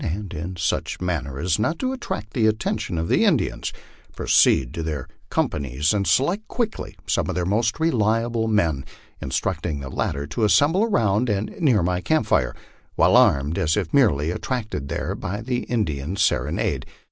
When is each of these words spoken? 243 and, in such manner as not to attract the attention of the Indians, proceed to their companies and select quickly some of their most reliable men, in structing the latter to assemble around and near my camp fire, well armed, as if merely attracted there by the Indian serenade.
243 0.03 0.39
and, 0.39 0.49
in 0.49 0.55
such 0.57 0.99
manner 0.99 1.37
as 1.37 1.59
not 1.59 1.77
to 1.77 1.93
attract 1.93 2.33
the 2.33 2.47
attention 2.47 2.97
of 2.97 3.07
the 3.07 3.23
Indians, 3.23 3.71
proceed 4.15 4.73
to 4.73 4.81
their 4.81 5.07
companies 5.29 5.93
and 5.93 6.07
select 6.07 6.47
quickly 6.47 6.95
some 7.05 7.29
of 7.29 7.35
their 7.35 7.45
most 7.45 7.79
reliable 7.79 8.47
men, 8.47 8.83
in 9.21 9.29
structing 9.29 9.79
the 9.79 9.89
latter 9.89 10.25
to 10.25 10.43
assemble 10.43 10.83
around 10.83 11.29
and 11.29 11.51
near 11.59 11.83
my 11.83 12.01
camp 12.01 12.25
fire, 12.25 12.55
well 12.97 13.15
armed, 13.15 13.59
as 13.59 13.77
if 13.77 13.93
merely 13.93 14.31
attracted 14.31 14.87
there 14.89 15.13
by 15.13 15.39
the 15.39 15.65
Indian 15.65 16.15
serenade. 16.15 16.87